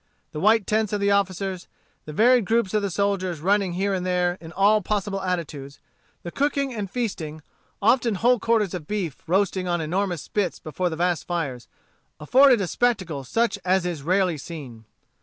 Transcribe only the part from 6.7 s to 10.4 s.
and feasting, often whole quarters of beef roasting on enormous